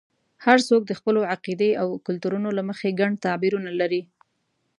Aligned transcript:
هر 0.45 0.57
څوک 0.67 0.81
د 0.85 0.91
خپلو 0.99 1.21
عقیدو 1.33 1.69
او 1.81 1.87
کلتورونو 2.07 2.49
له 2.57 2.63
مخې 2.69 2.97
ګڼ 2.99 3.11
تعبیرونه 3.25 3.71
لري. 3.79 4.01